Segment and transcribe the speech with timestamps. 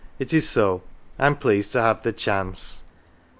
[0.17, 0.81] "It is so;
[1.19, 2.81] I'm pleased to have the chance."